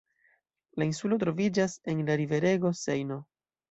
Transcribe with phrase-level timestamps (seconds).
[0.81, 3.25] La insulo troviĝas en la riverego Sejno.